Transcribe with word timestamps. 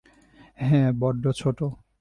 হ্যাঁ, 0.59 0.89
বড্ড 0.99 1.23
ছোট। 1.31 1.59